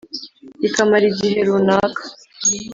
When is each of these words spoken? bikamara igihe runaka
bikamara 0.61 1.05
igihe 1.11 1.37
runaka 1.47 2.03